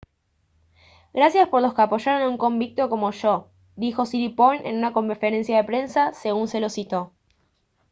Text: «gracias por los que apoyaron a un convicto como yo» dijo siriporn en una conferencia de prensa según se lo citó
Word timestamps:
«gracias 1.13 1.47
por 1.49 1.61
los 1.61 1.75
que 1.75 1.81
apoyaron 1.83 2.23
a 2.23 2.27
un 2.29 2.39
convicto 2.39 2.89
como 2.89 3.11
yo» 3.11 3.49
dijo 3.75 4.07
siriporn 4.07 4.65
en 4.65 4.77
una 4.79 4.93
conferencia 4.93 5.57
de 5.57 5.63
prensa 5.63 6.11
según 6.13 6.47
se 6.47 6.59
lo 6.59 6.71
citó 6.71 7.13